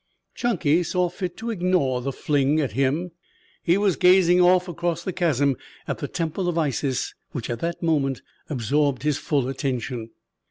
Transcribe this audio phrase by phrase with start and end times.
[0.33, 3.11] Chunky saw fit to ignore the fling at him.
[3.61, 7.83] He was gazing off across the chasm at the Temple of Isis, which at that
[7.83, 10.09] moment absorbed his full attention.